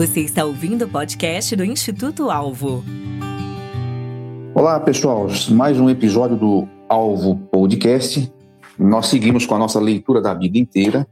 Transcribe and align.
Você 0.00 0.20
está 0.20 0.46
ouvindo 0.46 0.86
o 0.86 0.88
podcast 0.88 1.54
do 1.54 1.62
Instituto 1.62 2.30
Alvo. 2.30 2.82
Olá, 4.54 4.80
pessoal. 4.80 5.26
Mais 5.50 5.78
um 5.78 5.90
episódio 5.90 6.38
do 6.38 6.66
Alvo 6.88 7.36
Podcast. 7.36 8.32
Nós 8.78 9.08
seguimos 9.08 9.44
com 9.44 9.56
a 9.56 9.58
nossa 9.58 9.78
leitura 9.78 10.22
da 10.22 10.34
Bíblia 10.34 10.62
inteira 10.62 11.06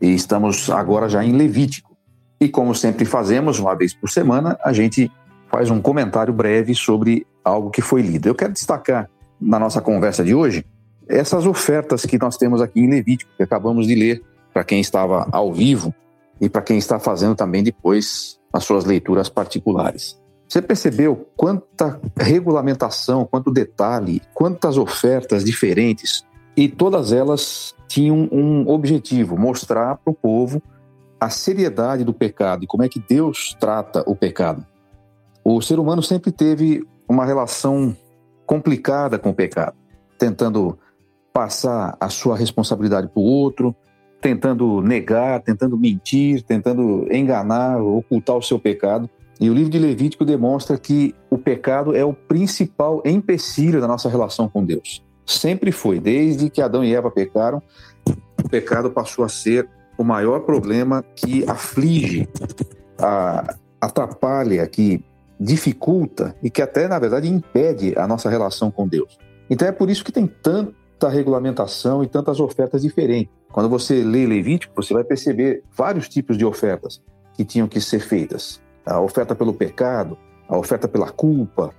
e 0.00 0.14
estamos 0.14 0.70
agora 0.70 1.08
já 1.08 1.24
em 1.24 1.32
Levítico. 1.32 1.96
E 2.40 2.48
como 2.48 2.72
sempre 2.72 3.04
fazemos, 3.04 3.58
uma 3.58 3.74
vez 3.74 3.92
por 3.92 4.08
semana, 4.08 4.56
a 4.64 4.72
gente 4.72 5.10
faz 5.50 5.68
um 5.68 5.80
comentário 5.80 6.32
breve 6.32 6.72
sobre 6.72 7.26
algo 7.44 7.68
que 7.68 7.82
foi 7.82 8.00
lido. 8.00 8.28
Eu 8.28 8.34
quero 8.36 8.52
destacar 8.52 9.10
na 9.40 9.58
nossa 9.58 9.80
conversa 9.80 10.22
de 10.22 10.36
hoje 10.36 10.64
essas 11.08 11.46
ofertas 11.46 12.06
que 12.06 12.16
nós 12.16 12.36
temos 12.36 12.62
aqui 12.62 12.78
em 12.78 12.88
Levítico, 12.88 13.32
que 13.36 13.42
acabamos 13.42 13.88
de 13.88 13.96
ler 13.96 14.22
para 14.54 14.62
quem 14.62 14.80
estava 14.80 15.26
ao 15.32 15.52
vivo 15.52 15.92
e 16.40 16.48
para 16.48 16.62
quem 16.62 16.78
está 16.78 16.98
fazendo 16.98 17.34
também 17.34 17.62
depois 17.62 18.38
as 18.52 18.64
suas 18.64 18.84
leituras 18.84 19.28
particulares. 19.28 20.18
Você 20.48 20.60
percebeu 20.60 21.28
quanta 21.36 22.00
regulamentação, 22.16 23.24
quanto 23.24 23.52
detalhe, 23.52 24.20
quantas 24.34 24.76
ofertas 24.76 25.44
diferentes 25.44 26.24
e 26.56 26.68
todas 26.68 27.12
elas 27.12 27.74
tinham 27.86 28.28
um 28.32 28.68
objetivo: 28.68 29.38
mostrar 29.38 29.96
para 29.96 30.10
o 30.10 30.14
povo 30.14 30.60
a 31.20 31.30
seriedade 31.30 32.02
do 32.02 32.12
pecado 32.12 32.64
e 32.64 32.66
como 32.66 32.82
é 32.82 32.88
que 32.88 32.98
Deus 32.98 33.56
trata 33.60 34.02
o 34.06 34.16
pecado. 34.16 34.66
O 35.44 35.60
ser 35.60 35.78
humano 35.78 36.02
sempre 36.02 36.32
teve 36.32 36.84
uma 37.08 37.24
relação 37.24 37.96
complicada 38.44 39.18
com 39.18 39.30
o 39.30 39.34
pecado, 39.34 39.76
tentando 40.18 40.78
passar 41.32 41.96
a 42.00 42.08
sua 42.08 42.36
responsabilidade 42.36 43.08
para 43.08 43.20
o 43.20 43.24
outro, 43.24 43.74
tentando 44.20 44.80
negar, 44.82 45.40
tentando 45.40 45.76
mentir, 45.76 46.42
tentando 46.42 47.06
enganar, 47.10 47.80
ocultar 47.82 48.36
o 48.36 48.42
seu 48.42 48.58
pecado. 48.58 49.08
E 49.40 49.48
o 49.48 49.54
livro 49.54 49.70
de 49.70 49.78
Levítico 49.78 50.24
demonstra 50.24 50.76
que 50.76 51.14
o 51.30 51.38
pecado 51.38 51.96
é 51.96 52.04
o 52.04 52.12
principal 52.12 53.02
empecilho 53.04 53.80
da 53.80 53.88
nossa 53.88 54.08
relação 54.08 54.48
com 54.48 54.64
Deus. 54.64 55.02
Sempre 55.24 55.72
foi, 55.72 55.98
desde 55.98 56.50
que 56.50 56.60
Adão 56.60 56.84
e 56.84 56.94
Eva 56.94 57.10
pecaram, 57.10 57.62
o 58.42 58.48
pecado 58.48 58.90
passou 58.90 59.24
a 59.24 59.28
ser 59.28 59.68
o 59.96 60.04
maior 60.04 60.40
problema 60.40 61.04
que 61.14 61.44
aflige, 61.48 62.28
a, 62.98 63.54
atrapalha, 63.80 64.66
que 64.66 65.02
dificulta 65.38 66.34
e 66.42 66.50
que 66.50 66.60
até, 66.60 66.86
na 66.86 66.98
verdade, 66.98 67.28
impede 67.28 67.94
a 67.96 68.06
nossa 68.06 68.28
relação 68.28 68.70
com 68.70 68.86
Deus. 68.86 69.18
Então 69.48 69.66
é 69.66 69.72
por 69.72 69.88
isso 69.88 70.04
que 70.04 70.12
tem 70.12 70.26
tanta 71.00 71.08
regulamentação 71.08 72.04
e 72.04 72.06
tantas 72.06 72.38
ofertas 72.40 72.82
diferentes. 72.82 73.32
Quando 73.50 73.70
você 73.70 74.04
lê 74.04 74.26
Levítico, 74.26 74.74
você 74.76 74.92
vai 74.92 75.02
perceber 75.02 75.64
vários 75.74 76.08
tipos 76.08 76.36
de 76.36 76.44
ofertas 76.44 77.02
que 77.32 77.42
tinham 77.42 77.66
que 77.66 77.80
ser 77.80 78.00
feitas. 78.00 78.60
A 78.84 79.00
oferta 79.00 79.34
pelo 79.34 79.54
pecado, 79.54 80.18
a 80.46 80.58
oferta 80.58 80.86
pela 80.86 81.10
culpa, 81.10 81.70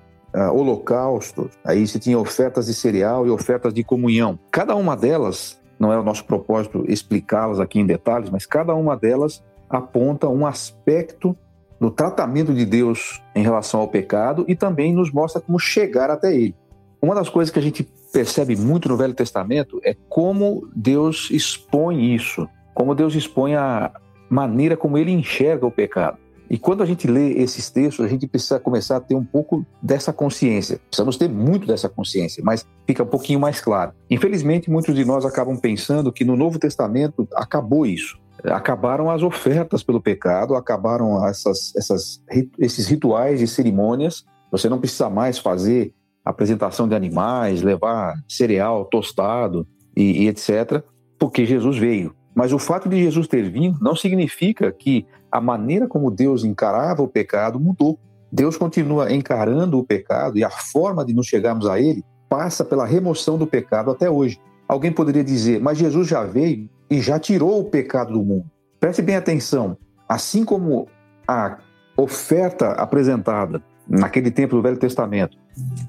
holocausto, 0.53 1.49
aí 1.63 1.85
você 1.85 1.99
tinha 1.99 2.17
ofertas 2.17 2.65
de 2.65 2.73
cereal 2.73 3.27
e 3.27 3.29
ofertas 3.29 3.73
de 3.73 3.83
comunhão. 3.83 4.39
Cada 4.51 4.75
uma 4.75 4.97
delas, 4.97 5.61
não 5.79 5.93
é 5.93 5.99
o 5.99 6.03
nosso 6.03 6.25
propósito 6.25 6.83
explicá-las 6.87 7.59
aqui 7.59 7.79
em 7.79 7.85
detalhes, 7.85 8.29
mas 8.29 8.45
cada 8.45 8.73
uma 8.73 8.97
delas 8.97 9.43
aponta 9.69 10.27
um 10.27 10.47
aspecto 10.47 11.37
do 11.79 11.91
tratamento 11.91 12.53
de 12.53 12.65
Deus 12.65 13.21
em 13.35 13.43
relação 13.43 13.81
ao 13.81 13.87
pecado 13.87 14.45
e 14.47 14.55
também 14.55 14.93
nos 14.93 15.11
mostra 15.11 15.41
como 15.41 15.59
chegar 15.59 16.09
até 16.09 16.33
ele. 16.33 16.55
Uma 17.01 17.15
das 17.15 17.29
coisas 17.29 17.51
que 17.51 17.57
a 17.57 17.61
gente 17.61 17.83
percebe 18.13 18.55
muito 18.55 18.87
no 18.87 18.95
Velho 18.95 19.13
Testamento 19.13 19.81
é 19.83 19.95
como 20.07 20.69
Deus 20.75 21.29
expõe 21.31 22.13
isso, 22.13 22.47
como 22.75 22.93
Deus 22.93 23.15
expõe 23.15 23.55
a 23.55 23.91
maneira 24.29 24.77
como 24.77 24.97
ele 24.97 25.11
enxerga 25.11 25.65
o 25.65 25.71
pecado. 25.71 26.17
E 26.47 26.57
quando 26.57 26.83
a 26.83 26.85
gente 26.85 27.07
lê 27.07 27.31
esses 27.31 27.69
textos, 27.69 28.05
a 28.05 28.09
gente 28.09 28.27
precisa 28.27 28.59
começar 28.59 28.97
a 28.97 28.99
ter 28.99 29.15
um 29.15 29.23
pouco 29.23 29.65
dessa 29.81 30.11
consciência. 30.11 30.79
Precisamos 30.89 31.17
ter 31.17 31.29
muito 31.29 31.65
dessa 31.65 31.87
consciência, 31.87 32.43
mas 32.45 32.67
fica 32.85 33.03
um 33.03 33.07
pouquinho 33.07 33.39
mais 33.39 33.61
claro. 33.61 33.93
Infelizmente, 34.09 34.69
muitos 34.69 34.93
de 34.93 35.05
nós 35.05 35.25
acabam 35.25 35.57
pensando 35.57 36.11
que 36.11 36.25
no 36.25 36.35
Novo 36.35 36.59
Testamento 36.59 37.27
acabou 37.33 37.85
isso. 37.85 38.19
Acabaram 38.43 39.09
as 39.09 39.23
ofertas 39.23 39.81
pelo 39.81 40.01
pecado, 40.01 40.55
acabaram 40.55 41.25
essas, 41.25 41.73
essas, 41.75 42.21
esses 42.59 42.85
rituais 42.87 43.41
e 43.41 43.47
cerimônias. 43.47 44.25
Você 44.51 44.67
não 44.67 44.79
precisa 44.79 45.09
mais 45.09 45.39
fazer 45.39 45.93
apresentação 46.23 46.87
de 46.87 46.95
animais, 46.95 47.61
levar 47.61 48.15
cereal 48.27 48.85
tostado 48.85 49.67
e, 49.95 50.23
e 50.23 50.27
etc., 50.27 50.83
porque 51.17 51.45
Jesus 51.45 51.77
veio. 51.77 52.15
Mas 52.35 52.53
o 52.53 52.59
fato 52.59 52.87
de 52.87 52.97
Jesus 53.01 53.27
ter 53.27 53.49
vindo 53.49 53.77
não 53.81 53.95
significa 53.95 54.71
que 54.71 55.05
a 55.31 55.41
maneira 55.41 55.87
como 55.87 56.09
Deus 56.09 56.43
encarava 56.43 57.01
o 57.01 57.07
pecado 57.07 57.59
mudou. 57.59 57.99
Deus 58.31 58.57
continua 58.57 59.11
encarando 59.11 59.77
o 59.77 59.83
pecado 59.83 60.37
e 60.37 60.43
a 60.43 60.49
forma 60.49 61.03
de 61.05 61.13
nos 61.13 61.27
chegarmos 61.27 61.67
a 61.67 61.79
ele 61.79 62.03
passa 62.29 62.63
pela 62.63 62.85
remoção 62.85 63.37
do 63.37 63.45
pecado 63.45 63.91
até 63.91 64.09
hoje. 64.09 64.39
Alguém 64.67 64.91
poderia 64.91 65.23
dizer, 65.23 65.59
mas 65.59 65.77
Jesus 65.77 66.07
já 66.07 66.23
veio 66.23 66.69
e 66.89 67.01
já 67.01 67.19
tirou 67.19 67.59
o 67.59 67.65
pecado 67.65 68.13
do 68.13 68.23
mundo. 68.23 68.45
Preste 68.79 69.01
bem 69.01 69.17
atenção. 69.17 69.77
Assim 70.07 70.45
como 70.45 70.87
a 71.27 71.57
oferta 71.97 72.71
apresentada 72.71 73.61
naquele 73.87 74.31
tempo 74.31 74.55
do 74.55 74.61
Velho 74.61 74.77
Testamento 74.77 75.40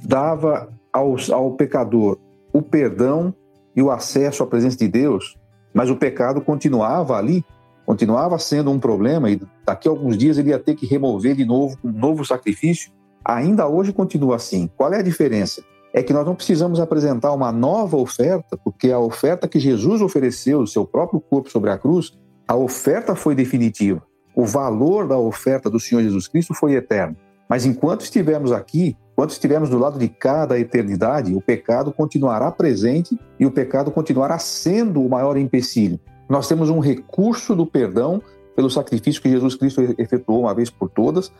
dava 0.02 0.68
ao, 0.92 1.16
ao 1.32 1.52
pecador 1.52 2.18
o 2.52 2.60
perdão 2.60 3.34
e 3.74 3.82
o 3.82 3.90
acesso 3.90 4.42
à 4.42 4.46
presença 4.46 4.76
de 4.76 4.86
Deus, 4.86 5.38
mas 5.72 5.88
o 5.88 5.96
pecado 5.96 6.40
continuava 6.42 7.16
ali, 7.16 7.44
continuava 7.86 8.38
sendo 8.38 8.70
um 8.70 8.78
problema 8.78 9.30
e 9.30 9.40
daqui 9.64 9.88
a 9.88 9.90
alguns 9.90 10.16
dias 10.16 10.36
ele 10.36 10.50
ia 10.50 10.58
ter 10.58 10.74
que 10.74 10.86
remover 10.86 11.34
de 11.34 11.44
novo 11.44 11.78
um 11.82 11.90
novo 11.90 12.24
sacrifício. 12.24 12.92
Ainda 13.24 13.66
hoje 13.66 13.92
continua 13.92 14.36
assim. 14.36 14.68
Qual 14.76 14.92
é 14.92 14.98
a 14.98 15.02
diferença? 15.02 15.62
É 15.94 16.02
que 16.02 16.12
nós 16.12 16.26
não 16.26 16.34
precisamos 16.34 16.80
apresentar 16.80 17.32
uma 17.32 17.52
nova 17.52 17.96
oferta, 17.96 18.58
porque 18.62 18.90
a 18.90 18.98
oferta 18.98 19.48
que 19.48 19.58
Jesus 19.58 20.00
ofereceu, 20.00 20.60
o 20.60 20.66
seu 20.66 20.84
próprio 20.84 21.20
corpo 21.20 21.50
sobre 21.50 21.70
a 21.70 21.78
cruz, 21.78 22.12
a 22.46 22.56
oferta 22.56 23.14
foi 23.14 23.34
definitiva. 23.34 24.02
O 24.34 24.44
valor 24.44 25.06
da 25.06 25.18
oferta 25.18 25.68
do 25.68 25.78
Senhor 25.78 26.02
Jesus 26.02 26.26
Cristo 26.26 26.54
foi 26.54 26.74
eterno. 26.74 27.16
Mas 27.48 27.66
enquanto 27.66 28.00
estivermos 28.02 28.50
aqui, 28.50 28.96
enquanto 29.22 29.30
estivermos 29.30 29.70
do 29.70 29.78
lado 29.78 30.00
de 30.00 30.08
cada 30.08 30.58
eternidade, 30.58 31.32
o 31.32 31.40
pecado 31.40 31.92
continuará 31.92 32.50
presente 32.50 33.16
e 33.38 33.46
o 33.46 33.52
pecado 33.52 33.88
continuará 33.92 34.36
sendo 34.36 35.00
o 35.00 35.08
maior 35.08 35.36
empecilho. 35.36 36.00
Nós 36.28 36.48
temos 36.48 36.68
um 36.68 36.80
recurso 36.80 37.54
do 37.54 37.64
perdão 37.64 38.20
pelo 38.56 38.68
sacrifício 38.68 39.22
que 39.22 39.30
Jesus 39.30 39.54
Cristo 39.54 39.80
efetuou 39.96 40.40
uma 40.40 40.52
vez 40.52 40.70
por 40.70 40.90
todas, 40.90 41.32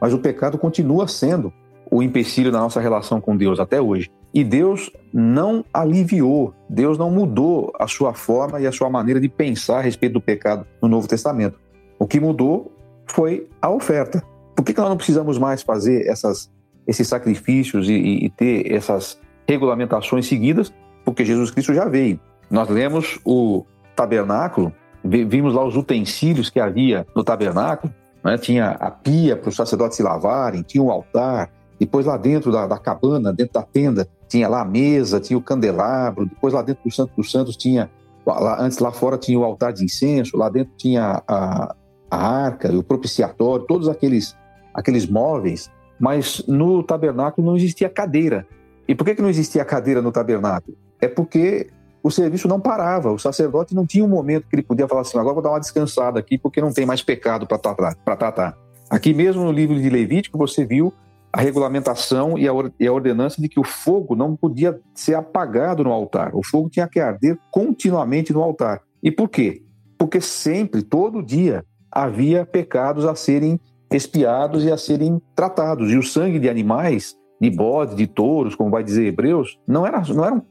mas 0.00 0.12
o 0.12 0.18
pecado 0.18 0.58
continua 0.58 1.06
sendo 1.06 1.52
o 1.88 2.02
empecilho 2.02 2.50
da 2.50 2.58
nossa 2.58 2.80
relação 2.80 3.20
com 3.20 3.36
Deus 3.36 3.60
até 3.60 3.80
hoje. 3.80 4.10
E 4.34 4.42
Deus 4.42 4.90
não 5.14 5.64
aliviou, 5.72 6.52
Deus 6.68 6.98
não 6.98 7.08
mudou 7.08 7.72
a 7.78 7.86
sua 7.86 8.14
forma 8.14 8.60
e 8.60 8.66
a 8.66 8.72
sua 8.72 8.90
maneira 8.90 9.20
de 9.20 9.28
pensar 9.28 9.78
a 9.78 9.82
respeito 9.82 10.14
do 10.14 10.20
pecado 10.20 10.66
no 10.82 10.88
Novo 10.88 11.06
Testamento. 11.06 11.56
O 12.00 12.06
que 12.06 12.18
mudou 12.18 12.72
foi 13.06 13.48
a 13.62 13.70
oferta. 13.70 14.24
Por 14.56 14.64
que 14.64 14.76
nós 14.76 14.88
não 14.88 14.96
precisamos 14.96 15.38
mais 15.38 15.62
fazer 15.62 16.04
essas, 16.08 16.50
esses 16.88 17.06
sacrifícios 17.06 17.88
e, 17.88 17.92
e, 17.92 18.24
e 18.24 18.30
ter 18.30 18.72
essas 18.72 19.20
regulamentações 19.46 20.26
seguidas? 20.26 20.72
Porque 21.04 21.24
Jesus 21.24 21.50
Cristo 21.50 21.74
já 21.74 21.84
veio. 21.84 22.18
Nós 22.50 22.68
lemos 22.68 23.20
o 23.24 23.64
tabernáculo, 23.94 24.72
vimos 25.04 25.54
lá 25.54 25.64
os 25.64 25.76
utensílios 25.76 26.48
que 26.48 26.58
havia 26.58 27.06
no 27.14 27.22
tabernáculo, 27.22 27.92
né? 28.24 28.38
tinha 28.38 28.70
a 28.70 28.90
pia 28.90 29.36
para 29.36 29.50
os 29.50 29.56
sacerdotes 29.56 29.96
se 29.96 30.02
lavarem, 30.02 30.62
tinha 30.62 30.82
o 30.82 30.90
altar, 30.90 31.50
depois 31.78 32.06
lá 32.06 32.16
dentro 32.16 32.50
da, 32.50 32.66
da, 32.66 32.78
cabana, 32.78 33.32
dentro 33.32 33.54
da 33.54 33.62
tenda, 33.62 34.08
tinha 34.28 34.48
lá 34.48 34.62
a 34.62 34.64
mesa, 34.64 35.20
tinha 35.20 35.38
o 35.38 35.42
candelabro, 35.42 36.26
depois 36.26 36.54
lá 36.54 36.62
dentro 36.62 36.84
do 36.84 36.92
Santo 36.92 37.12
dos 37.16 37.30
Santos 37.30 37.56
tinha, 37.56 37.90
lá, 38.26 38.60
antes 38.60 38.78
lá 38.78 38.90
fora 38.90 39.16
tinha 39.16 39.38
o 39.38 39.44
altar 39.44 39.72
de 39.72 39.84
incenso, 39.84 40.36
lá 40.36 40.48
dentro 40.48 40.72
tinha 40.76 41.22
a, 41.26 41.74
a 42.10 42.44
arca, 42.44 42.70
o 42.72 42.82
propiciatório, 42.82 43.66
todos 43.66 43.88
aqueles 43.88 44.36
aqueles 44.74 45.06
móveis, 45.06 45.70
mas 45.98 46.42
no 46.46 46.82
tabernáculo 46.82 47.46
não 47.46 47.56
existia 47.56 47.88
cadeira. 47.88 48.46
E 48.86 48.94
por 48.94 49.04
que, 49.04 49.14
que 49.14 49.22
não 49.22 49.28
existia 49.28 49.64
cadeira 49.64 50.00
no 50.00 50.12
tabernáculo? 50.12 50.76
É 51.00 51.08
porque 51.08 51.68
o 52.02 52.10
serviço 52.10 52.48
não 52.48 52.60
parava, 52.60 53.12
o 53.12 53.18
sacerdote 53.18 53.74
não 53.74 53.86
tinha 53.86 54.04
um 54.04 54.08
momento 54.08 54.46
que 54.48 54.56
ele 54.56 54.62
podia 54.62 54.88
falar 54.88 55.02
assim: 55.02 55.18
agora 55.18 55.34
vou 55.34 55.42
dar 55.42 55.50
uma 55.50 55.60
descansada 55.60 56.18
aqui 56.18 56.38
porque 56.38 56.60
não 56.60 56.72
tem 56.72 56.86
mais 56.86 57.02
pecado 57.02 57.46
para 57.46 58.16
tratar. 58.16 58.56
Aqui 58.88 59.12
mesmo 59.12 59.44
no 59.44 59.52
livro 59.52 59.78
de 59.80 59.90
Levítico 59.90 60.38
você 60.38 60.64
viu 60.64 60.92
a 61.30 61.42
regulamentação 61.42 62.38
e 62.38 62.48
a 62.48 62.92
ordenança 62.92 63.40
de 63.40 63.48
que 63.48 63.60
o 63.60 63.64
fogo 63.64 64.16
não 64.16 64.34
podia 64.34 64.80
ser 64.94 65.14
apagado 65.14 65.84
no 65.84 65.92
altar, 65.92 66.34
o 66.34 66.42
fogo 66.42 66.70
tinha 66.70 66.88
que 66.88 66.98
arder 66.98 67.38
continuamente 67.50 68.32
no 68.32 68.42
altar. 68.42 68.80
E 69.02 69.10
por 69.10 69.28
quê? 69.28 69.62
Porque 69.98 70.20
sempre, 70.20 70.82
todo 70.82 71.22
dia, 71.22 71.64
havia 71.92 72.46
pecados 72.46 73.04
a 73.04 73.14
serem 73.14 73.60
espiados 73.90 74.64
e 74.64 74.70
a 74.70 74.76
serem 74.76 75.20
tratados. 75.34 75.90
E 75.90 75.96
o 75.96 76.02
sangue 76.02 76.38
de 76.38 76.48
animais, 76.48 77.16
de 77.40 77.50
bodes, 77.50 77.96
de 77.96 78.06
touros, 78.06 78.54
como 78.54 78.70
vai 78.70 78.82
dizer 78.82 79.06
Hebreus, 79.06 79.58
não 79.66 79.86
era, 79.86 80.02
não 80.08 80.24
era, 80.24 80.42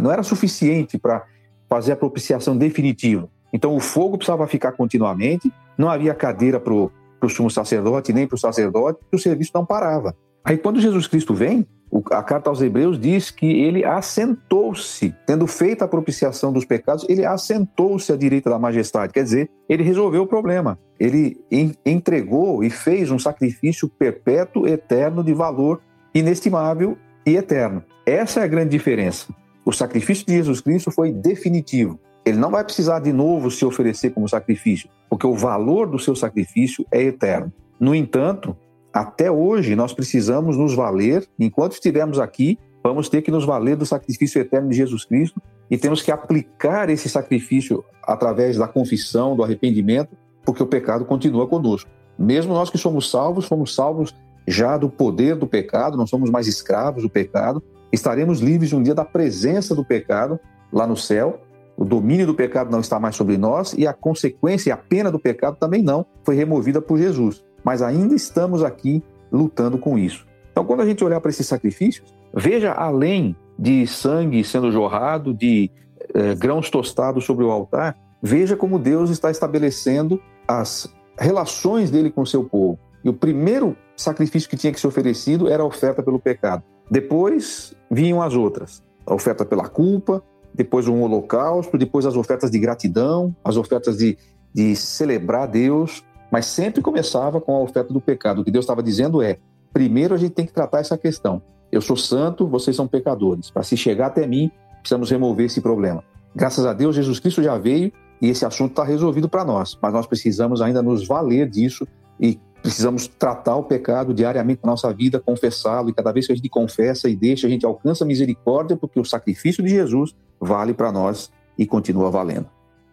não 0.00 0.12
era 0.12 0.22
suficiente 0.22 0.98
para 0.98 1.24
fazer 1.68 1.92
a 1.92 1.96
propiciação 1.96 2.56
definitiva. 2.56 3.28
Então 3.52 3.74
o 3.74 3.80
fogo 3.80 4.18
precisava 4.18 4.46
ficar 4.46 4.72
continuamente, 4.72 5.52
não 5.76 5.88
havia 5.88 6.14
cadeira 6.14 6.60
para 6.60 6.72
o 6.72 6.90
sumo 7.28 7.50
sacerdote, 7.50 8.12
nem 8.12 8.26
para 8.26 8.36
o 8.36 8.38
sacerdote, 8.38 9.00
o 9.12 9.18
serviço 9.18 9.52
não 9.54 9.64
parava. 9.64 10.14
Aí 10.44 10.56
quando 10.56 10.80
Jesus 10.80 11.06
Cristo 11.06 11.34
vem, 11.34 11.66
a 12.10 12.22
carta 12.22 12.50
aos 12.50 12.60
Hebreus 12.60 12.98
diz 12.98 13.30
que 13.30 13.46
ele 13.46 13.84
assentou-se, 13.84 15.14
tendo 15.26 15.46
feito 15.46 15.82
a 15.82 15.88
propiciação 15.88 16.52
dos 16.52 16.64
pecados, 16.64 17.06
ele 17.08 17.24
assentou-se 17.24 18.12
à 18.12 18.16
direita 18.16 18.50
da 18.50 18.58
majestade. 18.58 19.12
Quer 19.12 19.22
dizer, 19.22 19.50
ele 19.68 19.82
resolveu 19.82 20.22
o 20.22 20.26
problema. 20.26 20.78
Ele 20.98 21.38
entregou 21.84 22.64
e 22.64 22.70
fez 22.70 23.10
um 23.10 23.18
sacrifício 23.18 23.88
perpétuo, 23.88 24.66
eterno, 24.66 25.22
de 25.22 25.32
valor 25.32 25.80
inestimável 26.14 26.96
e 27.24 27.36
eterno. 27.36 27.84
Essa 28.04 28.40
é 28.40 28.44
a 28.44 28.48
grande 28.48 28.70
diferença. 28.70 29.28
O 29.64 29.72
sacrifício 29.72 30.26
de 30.26 30.32
Jesus 30.32 30.60
Cristo 30.60 30.90
foi 30.90 31.12
definitivo. 31.12 31.98
Ele 32.24 32.38
não 32.38 32.50
vai 32.50 32.64
precisar 32.64 33.00
de 33.00 33.12
novo 33.12 33.50
se 33.50 33.64
oferecer 33.64 34.10
como 34.10 34.28
sacrifício, 34.28 34.88
porque 35.08 35.26
o 35.26 35.34
valor 35.34 35.86
do 35.86 35.98
seu 35.98 36.16
sacrifício 36.16 36.84
é 36.90 37.02
eterno. 37.02 37.52
No 37.78 37.94
entanto, 37.94 38.56
até 38.96 39.30
hoje 39.30 39.76
nós 39.76 39.92
precisamos 39.92 40.56
nos 40.56 40.74
valer, 40.74 41.28
enquanto 41.38 41.72
estivermos 41.72 42.18
aqui, 42.18 42.58
vamos 42.82 43.10
ter 43.10 43.20
que 43.20 43.30
nos 43.30 43.44
valer 43.44 43.76
do 43.76 43.84
sacrifício 43.84 44.40
eterno 44.40 44.70
de 44.70 44.76
Jesus 44.76 45.04
Cristo 45.04 45.38
e 45.70 45.76
temos 45.76 46.00
que 46.00 46.10
aplicar 46.10 46.88
esse 46.88 47.06
sacrifício 47.06 47.84
através 48.02 48.56
da 48.56 48.66
confissão, 48.66 49.36
do 49.36 49.44
arrependimento, 49.44 50.16
porque 50.42 50.62
o 50.62 50.66
pecado 50.66 51.04
continua 51.04 51.46
conosco. 51.46 51.90
Mesmo 52.18 52.54
nós 52.54 52.70
que 52.70 52.78
somos 52.78 53.10
salvos, 53.10 53.44
fomos 53.44 53.74
salvos 53.74 54.14
já 54.48 54.78
do 54.78 54.88
poder 54.88 55.36
do 55.36 55.46
pecado, 55.46 55.98
não 55.98 56.06
somos 56.06 56.30
mais 56.30 56.46
escravos 56.46 57.02
do 57.02 57.10
pecado, 57.10 57.62
estaremos 57.92 58.40
livres 58.40 58.72
um 58.72 58.82
dia 58.82 58.94
da 58.94 59.04
presença 59.04 59.74
do 59.74 59.84
pecado 59.84 60.40
lá 60.72 60.86
no 60.86 60.96
céu. 60.96 61.42
O 61.76 61.84
domínio 61.84 62.26
do 62.26 62.34
pecado 62.34 62.70
não 62.70 62.80
está 62.80 62.98
mais 62.98 63.14
sobre 63.14 63.36
nós 63.36 63.74
e 63.74 63.86
a 63.86 63.92
consequência 63.92 64.70
e 64.70 64.72
a 64.72 64.76
pena 64.78 65.12
do 65.12 65.18
pecado 65.18 65.58
também 65.58 65.82
não 65.82 66.06
foi 66.24 66.34
removida 66.34 66.80
por 66.80 66.96
Jesus 66.96 67.44
mas 67.66 67.82
ainda 67.82 68.14
estamos 68.14 68.62
aqui 68.62 69.02
lutando 69.32 69.76
com 69.76 69.98
isso. 69.98 70.24
Então, 70.52 70.64
quando 70.64 70.82
a 70.82 70.86
gente 70.86 71.02
olhar 71.02 71.20
para 71.20 71.30
esses 71.30 71.48
sacrifícios, 71.48 72.14
veja 72.32 72.70
além 72.70 73.34
de 73.58 73.84
sangue 73.88 74.44
sendo 74.44 74.70
jorrado, 74.70 75.34
de 75.34 75.68
eh, 76.14 76.36
grãos 76.36 76.70
tostados 76.70 77.24
sobre 77.24 77.44
o 77.44 77.50
altar, 77.50 77.96
veja 78.22 78.56
como 78.56 78.78
Deus 78.78 79.10
está 79.10 79.32
estabelecendo 79.32 80.22
as 80.46 80.94
relações 81.18 81.90
dele 81.90 82.08
com 82.08 82.22
o 82.22 82.26
seu 82.26 82.44
povo. 82.44 82.78
E 83.02 83.08
o 83.08 83.12
primeiro 83.12 83.76
sacrifício 83.96 84.48
que 84.48 84.56
tinha 84.56 84.72
que 84.72 84.78
ser 84.78 84.86
oferecido 84.86 85.48
era 85.48 85.64
a 85.64 85.66
oferta 85.66 86.04
pelo 86.04 86.20
pecado. 86.20 86.62
Depois 86.88 87.74
vinham 87.90 88.22
as 88.22 88.34
outras: 88.34 88.80
a 89.04 89.12
oferta 89.12 89.44
pela 89.44 89.68
culpa, 89.68 90.22
depois 90.54 90.86
um 90.86 91.02
holocausto, 91.02 91.76
depois 91.76 92.06
as 92.06 92.14
ofertas 92.14 92.48
de 92.48 92.60
gratidão, 92.60 93.34
as 93.42 93.56
ofertas 93.56 93.96
de, 93.96 94.16
de 94.54 94.76
celebrar 94.76 95.48
Deus, 95.48 96.04
mas 96.30 96.46
sempre 96.46 96.82
começava 96.82 97.40
com 97.40 97.56
a 97.56 97.60
oferta 97.60 97.92
do 97.92 98.00
pecado. 98.00 98.40
O 98.40 98.44
que 98.44 98.50
Deus 98.50 98.64
estava 98.64 98.82
dizendo 98.82 99.22
é: 99.22 99.38
primeiro 99.72 100.14
a 100.14 100.18
gente 100.18 100.32
tem 100.32 100.46
que 100.46 100.52
tratar 100.52 100.80
essa 100.80 100.96
questão. 100.96 101.42
Eu 101.70 101.80
sou 101.80 101.96
santo, 101.96 102.46
vocês 102.46 102.76
são 102.76 102.86
pecadores. 102.86 103.50
Para 103.50 103.62
se 103.62 103.76
chegar 103.76 104.06
até 104.06 104.26
mim, 104.26 104.50
precisamos 104.80 105.10
remover 105.10 105.46
esse 105.46 105.60
problema. 105.60 106.02
Graças 106.34 106.64
a 106.66 106.72
Deus, 106.72 106.94
Jesus 106.94 107.18
Cristo 107.18 107.42
já 107.42 107.58
veio 107.58 107.92
e 108.20 108.28
esse 108.28 108.44
assunto 108.44 108.70
está 108.70 108.84
resolvido 108.84 109.28
para 109.28 109.44
nós, 109.44 109.78
mas 109.80 109.92
nós 109.92 110.06
precisamos 110.06 110.62
ainda 110.62 110.82
nos 110.82 111.06
valer 111.06 111.48
disso 111.48 111.86
e 112.20 112.38
precisamos 112.62 113.06
tratar 113.06 113.56
o 113.56 113.64
pecado 113.64 114.12
diariamente 114.12 114.60
na 114.64 114.72
nossa 114.72 114.92
vida, 114.92 115.20
confessá-lo, 115.20 115.90
e 115.90 115.92
cada 115.92 116.12
vez 116.12 116.26
que 116.26 116.32
a 116.32 116.36
gente 116.36 116.48
confessa 116.48 117.08
e 117.08 117.14
deixa, 117.14 117.46
a 117.46 117.50
gente 117.50 117.64
alcança 117.64 118.04
a 118.04 118.06
misericórdia, 118.06 118.76
porque 118.76 118.98
o 118.98 119.04
sacrifício 119.04 119.62
de 119.62 119.70
Jesus 119.70 120.14
vale 120.40 120.74
para 120.74 120.90
nós 120.90 121.30
e 121.58 121.66
continua 121.66 122.10
valendo. 122.10 122.48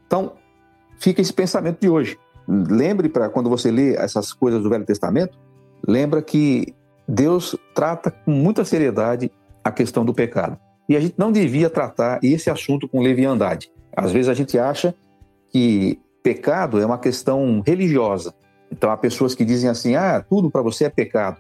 Então, 0.05 0.33
fica 0.97 1.21
esse 1.21 1.33
pensamento 1.33 1.79
de 1.79 1.89
hoje. 1.89 2.17
Lembre 2.47 3.09
para 3.09 3.29
quando 3.29 3.49
você 3.49 3.71
lê 3.71 3.95
essas 3.95 4.33
coisas 4.33 4.61
do 4.61 4.69
Velho 4.69 4.85
Testamento, 4.85 5.37
lembra 5.87 6.21
que 6.21 6.73
Deus 7.07 7.55
trata 7.73 8.11
com 8.11 8.31
muita 8.31 8.65
seriedade 8.65 9.31
a 9.63 9.71
questão 9.71 10.03
do 10.03 10.13
pecado. 10.13 10.57
E 10.87 10.97
a 10.97 10.99
gente 10.99 11.15
não 11.17 11.31
devia 11.31 11.69
tratar 11.69 12.19
esse 12.21 12.49
assunto 12.49 12.87
com 12.87 13.01
leviandade. 13.01 13.71
Às 13.95 14.11
vezes 14.11 14.27
a 14.27 14.33
gente 14.33 14.57
acha 14.59 14.93
que 15.49 15.99
pecado 16.21 16.79
é 16.79 16.85
uma 16.85 16.97
questão 16.97 17.61
religiosa. 17.65 18.33
Então 18.71 18.91
há 18.91 18.97
pessoas 18.97 19.33
que 19.35 19.45
dizem 19.45 19.69
assim: 19.69 19.95
"Ah, 19.95 20.23
tudo 20.27 20.51
para 20.51 20.61
você 20.61 20.85
é 20.85 20.89
pecado". 20.89 21.37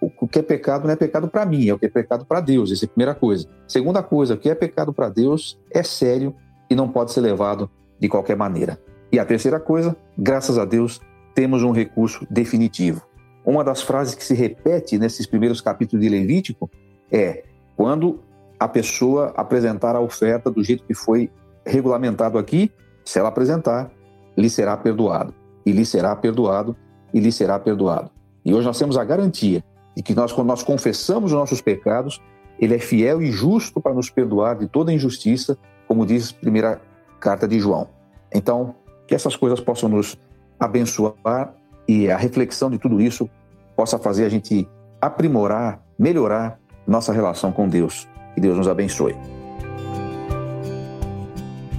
O 0.00 0.26
que 0.26 0.38
é 0.38 0.42
pecado 0.42 0.86
não 0.86 0.92
é 0.92 0.96
pecado 0.96 1.28
para 1.28 1.44
mim, 1.44 1.68
é 1.68 1.74
o 1.74 1.78
que 1.78 1.86
é 1.86 1.90
pecado 1.90 2.24
para 2.24 2.40
Deus. 2.40 2.72
Essa 2.72 2.84
é 2.84 2.86
a 2.86 2.88
primeira 2.88 3.14
coisa. 3.14 3.46
Segunda 3.66 4.02
coisa, 4.02 4.34
o 4.34 4.38
que 4.38 4.48
é 4.48 4.54
pecado 4.54 4.92
para 4.92 5.08
Deus 5.08 5.58
é 5.70 5.82
sério 5.82 6.34
e 6.70 6.74
não 6.74 6.88
pode 6.88 7.12
ser 7.12 7.20
levado 7.20 7.70
de 8.00 8.08
qualquer 8.08 8.36
maneira. 8.36 8.80
E 9.10 9.18
a 9.18 9.24
terceira 9.24 9.58
coisa, 9.58 9.96
graças 10.16 10.58
a 10.58 10.64
Deus, 10.64 11.00
temos 11.34 11.62
um 11.62 11.70
recurso 11.70 12.26
definitivo. 12.30 13.02
Uma 13.44 13.64
das 13.64 13.80
frases 13.80 14.14
que 14.14 14.24
se 14.24 14.34
repete 14.34 14.98
nesses 14.98 15.26
primeiros 15.26 15.60
capítulos 15.60 16.04
de 16.04 16.10
Levítico 16.10 16.70
é: 17.10 17.44
quando 17.76 18.20
a 18.58 18.68
pessoa 18.68 19.32
apresentar 19.36 19.94
a 19.94 20.00
oferta 20.00 20.50
do 20.50 20.62
jeito 20.62 20.84
que 20.84 20.94
foi 20.94 21.30
regulamentado 21.64 22.38
aqui, 22.38 22.70
se 23.04 23.18
ela 23.18 23.28
apresentar, 23.28 23.90
lhe 24.36 24.50
será 24.50 24.76
perdoado, 24.76 25.34
e 25.64 25.72
lhe 25.72 25.86
será 25.86 26.14
perdoado, 26.14 26.76
e 27.14 27.20
lhe 27.20 27.32
será 27.32 27.58
perdoado. 27.58 28.10
E 28.44 28.52
hoje 28.52 28.66
nós 28.66 28.78
temos 28.78 28.98
a 28.98 29.04
garantia 29.04 29.64
de 29.96 30.02
que 30.02 30.14
nós, 30.14 30.32
quando 30.32 30.48
nós 30.48 30.62
confessamos 30.62 31.32
os 31.32 31.38
nossos 31.38 31.60
pecados, 31.60 32.20
Ele 32.58 32.74
é 32.74 32.78
fiel 32.78 33.22
e 33.22 33.30
justo 33.30 33.80
para 33.80 33.94
nos 33.94 34.10
perdoar 34.10 34.56
de 34.58 34.68
toda 34.68 34.92
injustiça, 34.92 35.56
como 35.86 36.04
diz 36.04 36.30
a 36.30 36.40
primeira 36.40 36.82
carta 37.18 37.48
de 37.48 37.58
João. 37.58 37.88
Então, 38.34 38.74
que 39.08 39.14
essas 39.14 39.34
coisas 39.34 39.58
possam 39.58 39.88
nos 39.88 40.16
abençoar 40.60 41.54
e 41.88 42.10
a 42.10 42.16
reflexão 42.16 42.70
de 42.70 42.78
tudo 42.78 43.00
isso 43.00 43.28
possa 43.74 43.98
fazer 43.98 44.26
a 44.26 44.28
gente 44.28 44.68
aprimorar, 45.00 45.82
melhorar 45.98 46.60
nossa 46.86 47.12
relação 47.12 47.50
com 47.50 47.68
Deus. 47.68 48.06
Que 48.34 48.40
Deus 48.40 48.56
nos 48.56 48.68
abençoe. 48.68 49.16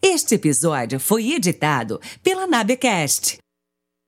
Este 0.02 0.36
episódio 0.36 0.98
foi 0.98 1.32
editado 1.32 2.00
pela 2.22 2.46
Nabecast 2.46 3.36